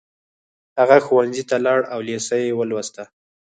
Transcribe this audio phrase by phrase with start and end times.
[0.79, 3.03] هغه ښوونځي ته لاړ او لېسه يې ولوسته